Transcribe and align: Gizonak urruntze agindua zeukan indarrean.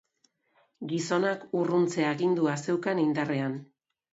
Gizonak 0.91 1.45
urruntze 1.59 2.07
agindua 2.13 2.57
zeukan 2.69 3.07
indarrean. 3.07 3.61